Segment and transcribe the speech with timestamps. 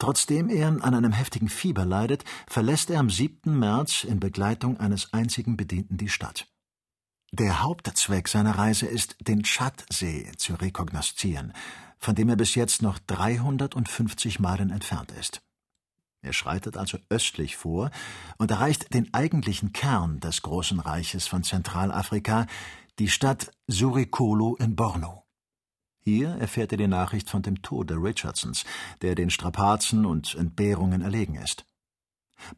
[0.00, 3.56] Trotzdem er an einem heftigen Fieber leidet, verlässt er am 7.
[3.56, 6.48] März in Begleitung eines einzigen Bedienten die Stadt.
[7.32, 11.52] Der Hauptzweck seiner Reise ist, den Tschadsee zu rekognoszieren,
[11.98, 15.42] von dem er bis jetzt noch 350 Meilen entfernt ist.
[16.22, 17.90] Er schreitet also östlich vor
[18.38, 22.46] und erreicht den eigentlichen Kern des großen Reiches von Zentralafrika,
[22.98, 25.19] die Stadt Surikolo in Borno.
[26.12, 28.64] Hier erfährt er die Nachricht von dem Tode Richardsons,
[29.00, 31.64] der den Strapazen und Entbehrungen erlegen ist.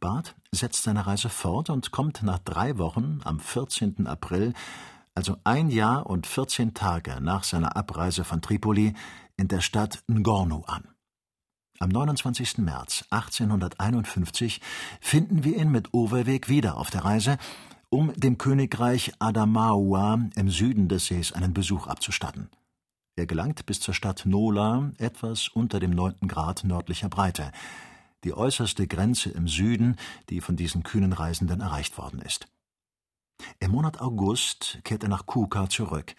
[0.01, 4.07] Barth setzt seine Reise fort und kommt nach drei Wochen am 14.
[4.07, 4.55] April,
[5.15, 8.95] also ein Jahr und 14 Tage nach seiner Abreise von Tripoli,
[9.37, 10.89] in der Stadt Ngornu an.
[11.79, 12.57] Am 29.
[12.57, 14.63] März 1851
[15.03, 17.37] finden wir ihn mit Overweg wieder auf der Reise,
[17.91, 22.49] um dem Königreich Adamaua im Süden des Sees einen Besuch abzustatten.
[23.15, 27.53] Er gelangt bis zur Stadt Nola, etwas unter dem neunten Grad nördlicher Breite,
[28.25, 29.97] die äußerste Grenze im Süden,
[30.31, 32.47] die von diesen kühnen Reisenden erreicht worden ist.
[33.59, 36.15] Im Monat August kehrt er nach Kuka zurück,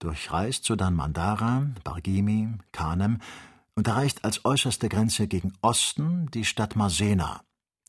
[0.00, 3.20] durchreist sodann Mandara, Bargimi, Kanem
[3.74, 7.42] und erreicht als äußerste Grenze gegen Osten die Stadt Masena,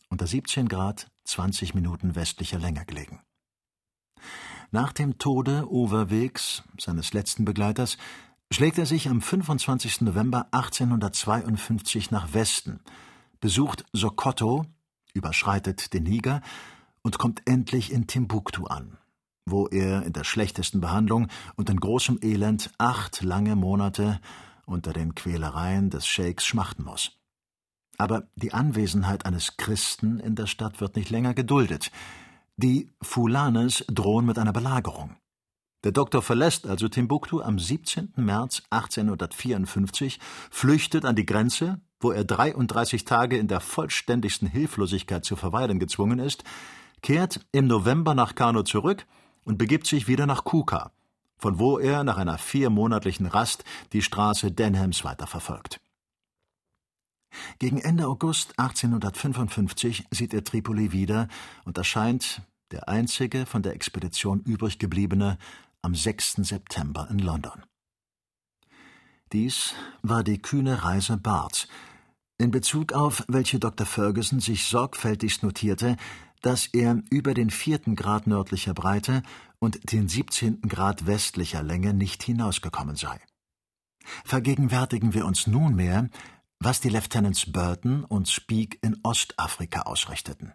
[0.10, 3.22] unter 17 Grad 20 Minuten westlicher Länge gelegen.
[4.72, 7.98] Nach dem Tode Overwegs, seines letzten Begleiters,
[8.54, 10.02] schlägt er sich am 25.
[10.02, 12.82] November 1852 nach Westen,
[13.40, 14.66] besucht Sokoto,
[15.14, 16.42] überschreitet den Niger
[17.02, 18.98] und kommt endlich in Timbuktu an,
[19.46, 24.20] wo er in der schlechtesten Behandlung und in großem Elend acht lange Monate
[24.68, 27.18] unter den Quälereien des Scheiks schmachten muss.
[27.98, 31.92] Aber die Anwesenheit eines Christen in der Stadt wird nicht länger geduldet.
[32.58, 35.16] Die Fulanes drohen mit einer Belagerung.
[35.84, 38.14] Der Doktor verlässt also Timbuktu am 17.
[38.16, 45.36] März 1854, flüchtet an die Grenze, wo er 33 Tage in der vollständigsten Hilflosigkeit zu
[45.36, 46.46] verweilen gezwungen ist,
[47.02, 49.06] kehrt im November nach Kano zurück
[49.44, 50.92] und begibt sich wieder nach Kuka,
[51.38, 55.82] von wo er nach einer viermonatlichen Rast die Straße Denhams weiterverfolgt.
[57.60, 61.28] Gegen Ende August 1855 sieht er Tripoli wieder
[61.66, 62.42] und erscheint,
[62.72, 65.38] der einzige von der Expedition übrig gebliebene,
[65.84, 66.38] am 6.
[66.38, 67.64] September in London.
[69.32, 71.68] Dies war die kühne Reise Barths,
[72.38, 73.86] in Bezug auf welche Dr.
[73.86, 75.98] Ferguson sich sorgfältigst notierte,
[76.42, 79.24] dass er über den vierten Grad nördlicher Breite
[79.60, 83.20] und den siebzehnten Grad westlicher Länge nicht hinausgekommen sei.
[84.26, 86.10] Vergegenwärtigen wir uns nunmehr,
[86.60, 90.54] was die Lieutenants Burton und Speke in Ostafrika ausrichteten.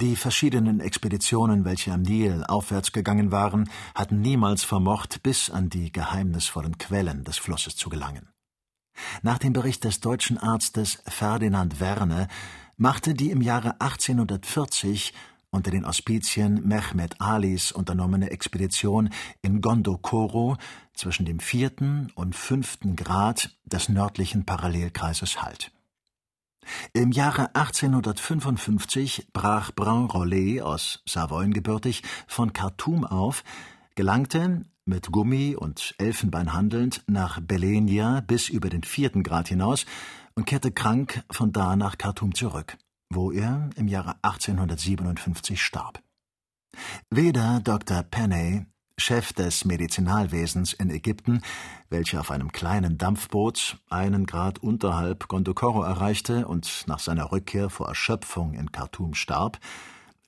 [0.00, 5.90] Die verschiedenen Expeditionen, welche am Nil aufwärts gegangen waren, hatten niemals vermocht, bis an die
[5.90, 8.28] geheimnisvollen Quellen des Flusses zu gelangen.
[9.22, 12.28] Nach dem Bericht des deutschen Arztes Ferdinand Werne
[12.76, 15.14] machte die im Jahre 1840
[15.50, 19.10] unter den Auspizien Mehmet Alis unternommene Expedition
[19.42, 20.58] in Gondokoro
[20.94, 25.72] zwischen dem vierten und fünften Grad des nördlichen Parallelkreises Halt.
[26.92, 33.44] Im Jahre 1855 brach Brun-Rollet aus Savoyen gebürtig von Khartoum auf,
[33.94, 39.86] gelangte mit Gummi und Elfenbein handelnd nach Belenia bis über den vierten Grad hinaus
[40.34, 42.76] und kehrte krank von da nach Khartoum zurück,
[43.10, 46.02] wo er im Jahre 1857 starb.
[47.10, 48.02] Weder Dr.
[48.02, 48.66] Penney,
[48.98, 51.40] Chef des Medizinalwesens in Ägypten,
[51.88, 57.88] welcher auf einem kleinen Dampfboot einen Grad unterhalb Gondokoro erreichte und nach seiner Rückkehr vor
[57.88, 59.58] Erschöpfung in Khartoum starb,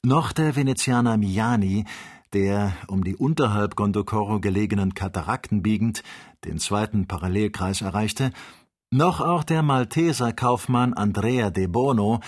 [0.02, 1.84] noch der Venezianer Miani,
[2.32, 6.02] der, um die unterhalb Gondokoro gelegenen Katarakten biegend,
[6.44, 8.30] den zweiten Parallelkreis erreichte,
[8.90, 12.20] noch auch der Malteser Kaufmann Andrea de Bono,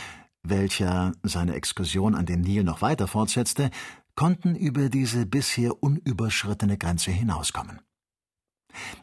[0.42, 3.70] welcher seine Exkursion an den Nil noch weiter fortsetzte,
[4.14, 7.80] konnten über diese bisher unüberschrittene Grenze hinauskommen.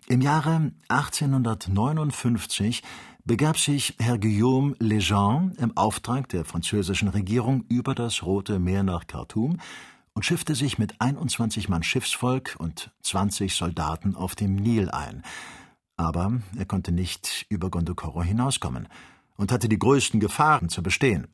[0.07, 2.83] Im Jahre 1859
[3.23, 9.05] begab sich Herr Guillaume Lejean im Auftrag der französischen Regierung über das Rote Meer nach
[9.05, 9.59] Khartoum
[10.13, 15.21] und schiffte sich mit 21 Mann Schiffsvolk und 20 Soldaten auf dem Nil ein,
[15.95, 18.87] aber er konnte nicht über Gondokoro hinauskommen
[19.37, 21.27] und hatte die größten Gefahren zu bestehen.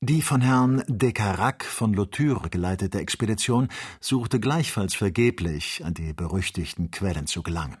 [0.00, 3.68] Die von Herrn de Carac von Lothure geleitete Expedition
[4.00, 7.78] suchte gleichfalls vergeblich, an die berüchtigten Quellen zu gelangen.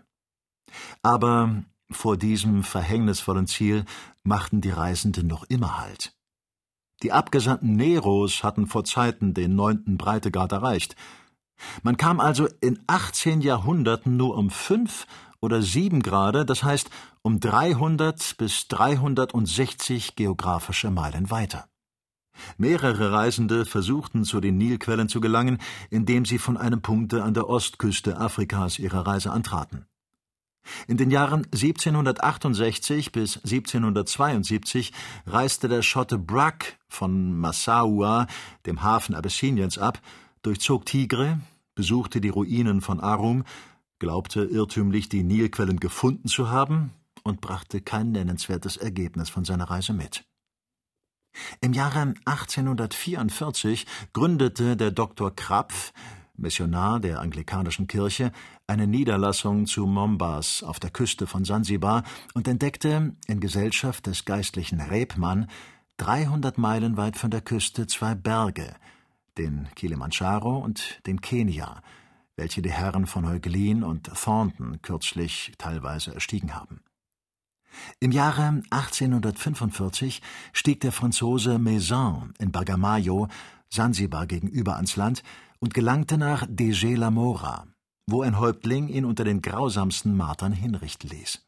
[1.02, 3.84] Aber vor diesem verhängnisvollen Ziel
[4.22, 6.14] machten die Reisenden noch immer Halt.
[7.02, 10.96] Die Abgesandten Neros hatten vor Zeiten den neunten Breitegrad erreicht.
[11.82, 15.06] Man kam also in achtzehn Jahrhunderten nur um fünf
[15.40, 16.90] oder sieben Grade, das heißt
[17.22, 21.68] um 300 bis 360 geografische Meilen weiter.
[22.56, 25.58] Mehrere Reisende versuchten zu den Nilquellen zu gelangen,
[25.90, 29.86] indem sie von einem Punkte an der Ostküste Afrikas ihre Reise antraten.
[30.86, 34.92] In den Jahren 1768 bis 1772
[35.26, 38.26] reiste der Schotte Bragg von Massaua,
[38.66, 40.00] dem Hafen Abyssiniens, ab,
[40.42, 41.40] durchzog Tigre,
[41.74, 43.44] besuchte die Ruinen von Arum,
[43.98, 46.92] glaubte irrtümlich die Nilquellen gefunden zu haben
[47.22, 50.24] und brachte kein nennenswertes Ergebnis von seiner Reise mit.
[51.60, 55.34] Im Jahre 1844 gründete der Dr.
[55.34, 55.92] Krapf,
[56.36, 58.32] Missionar der anglikanischen Kirche,
[58.66, 64.80] eine Niederlassung zu Mombas auf der Küste von Sansibar und entdeckte in Gesellschaft des geistlichen
[64.80, 65.48] Rebmann
[65.98, 68.74] 300 Meilen weit von der Küste zwei Berge,
[69.38, 71.82] den Kilimanjaro und den Kenia,
[72.36, 76.80] welche die Herren von Heuglin und Thornton kürzlich teilweise erstiegen haben.
[78.00, 80.22] Im Jahre 1845
[80.52, 83.28] stieg der Franzose Maison in Bagamayo,
[83.68, 85.22] Sansibar gegenüber ans Land
[85.58, 87.66] und gelangte nach Dege la Mora,
[88.06, 91.40] wo ein Häuptling ihn unter den grausamsten Martern hinrichten ließ.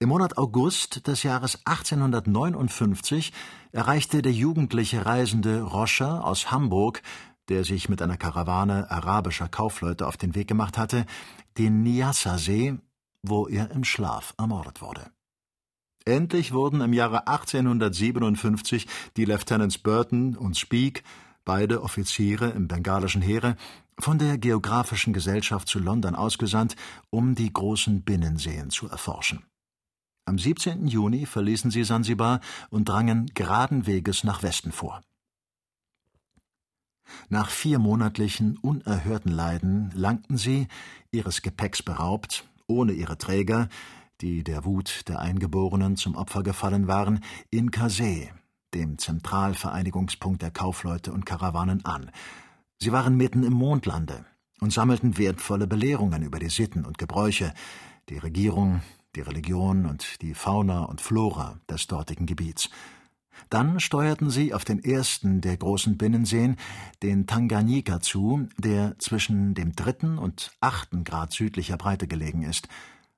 [0.00, 3.32] Im Monat August des Jahres 1859
[3.72, 7.02] erreichte der jugendliche Reisende Roscher aus Hamburg,
[7.48, 11.06] der sich mit einer Karawane arabischer Kaufleute auf den Weg gemacht hatte,
[11.56, 12.78] den Nyassa-See,
[13.22, 15.10] wo er im Schlaf ermordet wurde.
[16.04, 18.86] Endlich wurden im Jahre 1857
[19.16, 21.02] die Lieutenants Burton und Speke
[21.44, 23.56] beide Offiziere im bengalischen Heere,
[23.98, 26.76] von der Geographischen Gesellschaft zu London ausgesandt,
[27.08, 29.44] um die großen Binnenseen zu erforschen.
[30.26, 30.86] Am 17.
[30.86, 35.00] Juni verließen sie Sansibar und drangen geraden Weges nach Westen vor.
[37.30, 40.68] Nach vier monatlichen, unerhörten Leiden langten sie,
[41.10, 43.68] ihres Gepäcks beraubt, ohne ihre Träger,
[44.20, 48.32] die der Wut der Eingeborenen zum Opfer gefallen waren, in Kasee,
[48.74, 52.10] dem Zentralvereinigungspunkt der Kaufleute und Karawanen, an.
[52.78, 54.24] Sie waren mitten im Mondlande
[54.60, 57.52] und sammelten wertvolle Belehrungen über die Sitten und Gebräuche,
[58.08, 58.82] die Regierung,
[59.16, 62.70] die Religion und die Fauna und Flora des dortigen Gebiets.
[63.50, 66.56] Dann steuerten sie auf den ersten der großen Binnenseen,
[67.02, 72.68] den Tanganyika, zu, der zwischen dem dritten und achten Grad südlicher Breite gelegen ist.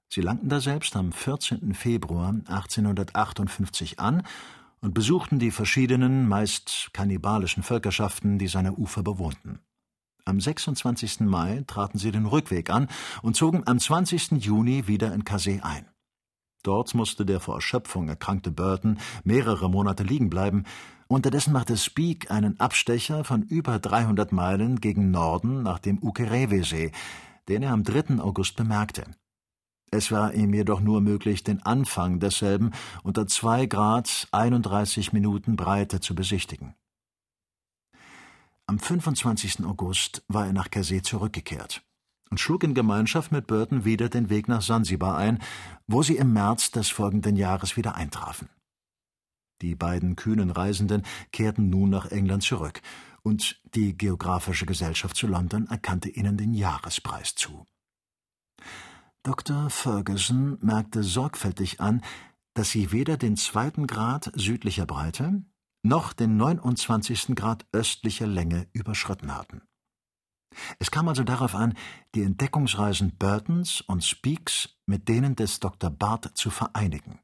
[0.08, 1.75] Sie langten daselbst am 14.
[1.75, 4.25] Februar 1858 an
[4.81, 9.61] und besuchten die verschiedenen, meist kannibalischen Völkerschaften, die seine Ufer bewohnten.
[10.25, 11.20] Am 26.
[11.20, 12.88] Mai traten sie den Rückweg an
[13.22, 14.32] und zogen am 20.
[14.32, 15.87] Juni wieder in Kasee ein.
[16.62, 20.64] Dort musste der vor Erschöpfung erkrankte Burton mehrere Monate liegen bleiben.
[21.08, 26.92] Unterdessen machte Speak einen Abstecher von über 300 Meilen gegen Norden nach dem Ukerewe-See,
[27.48, 28.20] den er am 3.
[28.20, 29.04] August bemerkte.
[29.90, 32.70] Es war ihm jedoch nur möglich, den Anfang desselben
[33.02, 36.74] unter zwei Grad 31 Minuten Breite zu besichtigen.
[38.66, 39.64] Am 25.
[39.64, 41.82] August war er nach Kasee zurückgekehrt
[42.31, 45.41] und schlug in Gemeinschaft mit Burton wieder den Weg nach Sansibar ein,
[45.87, 48.49] wo sie im März des folgenden Jahres wieder eintrafen.
[49.61, 52.81] Die beiden kühnen Reisenden kehrten nun nach England zurück,
[53.23, 57.67] und die Geographische Gesellschaft zu London erkannte ihnen den Jahrespreis zu.
[59.23, 59.69] Dr.
[59.69, 62.03] Ferguson merkte sorgfältig an,
[62.55, 65.44] dass sie weder den zweiten Grad südlicher Breite
[65.82, 67.34] noch den 29.
[67.34, 69.63] Grad östlicher Länge überschritten hatten.
[70.78, 71.74] Es kam also darauf an,
[72.14, 75.90] die Entdeckungsreisen Burtons und Speaks mit denen des Dr.
[75.90, 77.20] Barth zu vereinigen.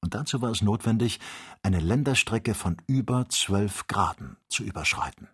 [0.00, 1.18] Und dazu war es notwendig,
[1.62, 5.28] eine Länderstrecke von über zwölf Graden zu überschreiten.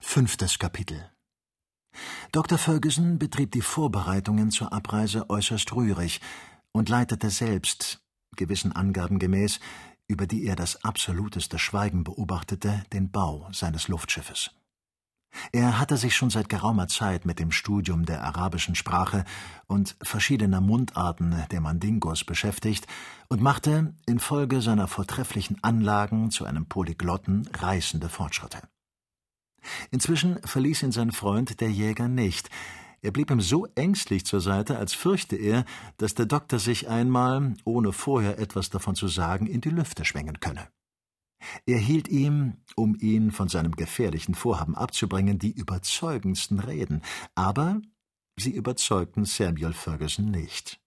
[0.00, 1.10] Fünftes Kapitel
[2.32, 2.58] Dr.
[2.58, 6.20] Ferguson betrieb die Vorbereitungen zur Abreise äußerst rührig
[6.72, 8.02] und leitete selbst,
[8.36, 9.60] gewissen Angaben gemäß,
[10.06, 14.50] über die er das absoluteste Schweigen beobachtete, den Bau seines Luftschiffes.
[15.52, 19.24] Er hatte sich schon seit geraumer Zeit mit dem Studium der arabischen Sprache
[19.66, 22.86] und verschiedener Mundarten der Mandingos beschäftigt
[23.28, 28.58] und machte infolge seiner vortrefflichen Anlagen zu einem Polyglotten reißende Fortschritte.
[29.90, 32.50] Inzwischen verließ ihn sein Freund der Jäger nicht,
[33.04, 35.66] er blieb ihm so ängstlich zur Seite, als fürchte er,
[35.98, 40.40] dass der Doktor sich einmal, ohne vorher etwas davon zu sagen, in die Lüfte schwingen
[40.40, 40.68] könne.
[41.66, 47.02] Er hielt ihm, um ihn von seinem gefährlichen Vorhaben abzubringen, die überzeugendsten Reden,
[47.34, 47.82] aber
[48.40, 50.80] sie überzeugten Samuel Ferguson nicht.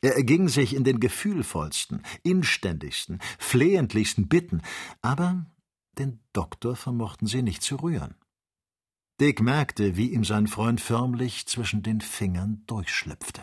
[0.00, 4.62] Er erging sich in den gefühlvollsten, inständigsten, flehentlichsten Bitten,
[5.02, 5.44] aber
[5.98, 8.14] den Doktor vermochten sie nicht zu rühren.
[9.20, 13.42] Dick merkte, wie ihm sein Freund förmlich zwischen den Fingern durchschlüpfte.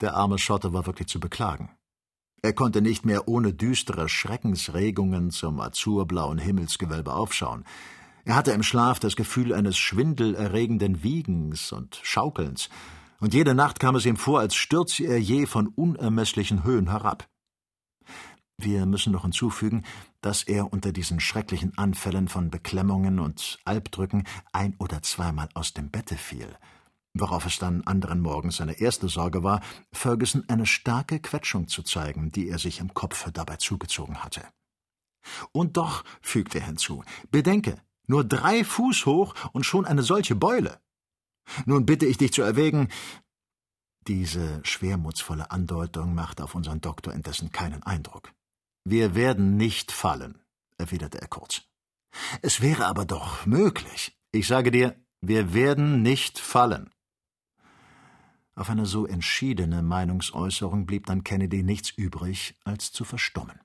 [0.00, 1.76] Der arme Schotte war wirklich zu beklagen.
[2.40, 7.64] Er konnte nicht mehr ohne düstere Schreckensregungen zum azurblauen Himmelsgewölbe aufschauen.
[8.24, 12.70] Er hatte im Schlaf das Gefühl eines schwindelerregenden Wiegens und Schaukelns,
[13.20, 17.28] und jede Nacht kam es ihm vor, als stürze er je von unermesslichen Höhen herab.
[18.62, 19.82] Wir müssen noch hinzufügen,
[20.20, 25.90] dass er unter diesen schrecklichen Anfällen von Beklemmungen und Albdrücken ein oder zweimal aus dem
[25.90, 26.46] Bette fiel,
[27.12, 32.30] worauf es dann anderen Morgens seine erste Sorge war, Ferguson eine starke Quetschung zu zeigen,
[32.30, 34.46] die er sich im Kopfe dabei zugezogen hatte.
[35.50, 37.02] Und doch, fügte er hinzu,
[37.32, 40.78] bedenke, nur drei Fuß hoch und schon eine solche Beule.
[41.66, 42.88] Nun bitte ich dich zu erwägen,
[44.06, 48.32] diese schwermutsvolle Andeutung machte auf unseren Doktor indessen keinen Eindruck.
[48.84, 50.38] Wir werden nicht fallen,
[50.76, 51.62] erwiderte er kurz.
[52.42, 54.18] Es wäre aber doch möglich.
[54.32, 56.90] Ich sage dir, wir werden nicht fallen.
[58.54, 63.60] Auf eine so entschiedene Meinungsäußerung blieb dann Kennedy nichts übrig, als zu verstummen.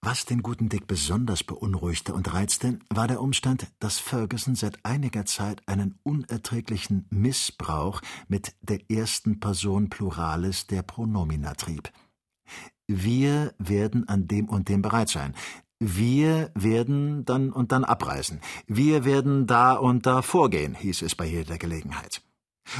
[0.00, 5.26] Was den guten Dick besonders beunruhigte und reizte, war der Umstand, dass Ferguson seit einiger
[5.26, 11.90] Zeit einen unerträglichen Missbrauch mit der ersten Person Pluralis der Pronomina trieb.
[12.88, 15.34] Wir werden an dem und dem bereit sein.
[15.78, 18.40] Wir werden dann und dann abreisen.
[18.66, 22.22] Wir werden da und da vorgehen, hieß es bei jeder Gelegenheit.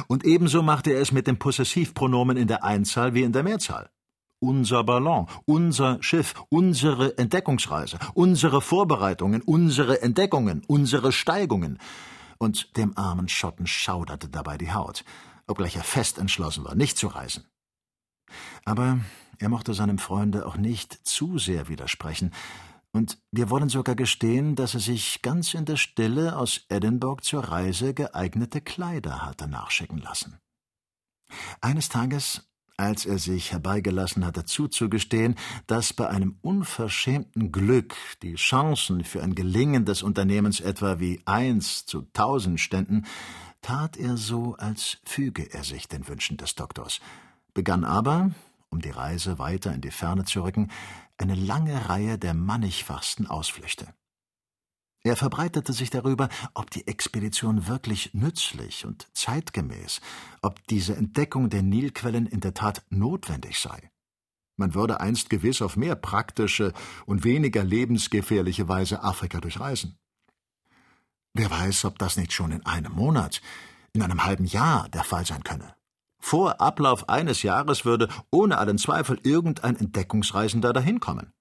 [0.06, 3.90] Und ebenso machte er es mit dem Possessivpronomen in der Einzahl wie in der Mehrzahl.
[4.40, 11.78] Unser Ballon, unser Schiff, unsere Entdeckungsreise, unsere Vorbereitungen, unsere Entdeckungen, unsere Steigungen.
[12.38, 15.04] Und dem armen Schotten schauderte dabei die Haut,
[15.46, 17.44] obgleich er fest entschlossen war, nicht zu reisen.
[18.64, 19.00] Aber
[19.38, 22.32] er mochte seinem Freunde auch nicht zu sehr widersprechen,
[22.92, 27.44] und wir wollen sogar gestehen, dass er sich ganz in der Stille aus Edinburgh zur
[27.44, 30.38] Reise geeignete Kleider hatte nachschicken lassen.
[31.60, 35.34] Eines Tages, als er sich herbeigelassen hatte zuzugestehen,
[35.66, 41.84] dass bei einem unverschämten Glück die Chancen für ein Gelingen des Unternehmens etwa wie eins
[41.84, 43.04] zu tausend ständen,
[43.60, 47.00] tat er so, als füge er sich den Wünschen des Doktors,
[47.58, 48.30] begann aber,
[48.70, 50.70] um die Reise weiter in die Ferne zu rücken,
[51.16, 53.92] eine lange Reihe der mannigfachsten Ausflüchte.
[55.02, 60.00] Er verbreitete sich darüber, ob die Expedition wirklich nützlich und zeitgemäß,
[60.40, 63.90] ob diese Entdeckung der Nilquellen in der Tat notwendig sei.
[64.56, 66.72] Man würde einst gewiss auf mehr praktische
[67.06, 69.98] und weniger lebensgefährliche Weise Afrika durchreisen.
[71.34, 73.42] Wer weiß, ob das nicht schon in einem Monat,
[73.92, 75.74] in einem halben Jahr der Fall sein könne.
[76.20, 81.32] Vor Ablauf eines Jahres würde ohne allen Zweifel irgendein Entdeckungsreisender dahin kommen.